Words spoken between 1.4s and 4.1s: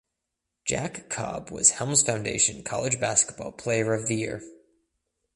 was Helms Foundation College Basketball Player of